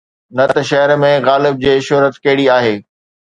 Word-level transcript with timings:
نه 0.37 0.45
ته 0.53 0.61
شهر 0.69 0.89
۾ 1.11 1.13
غالب 1.27 1.53
جي 1.63 1.73
شهرت 1.87 2.13
ڪهڙي 2.23 2.45
آهي؟ 2.57 2.75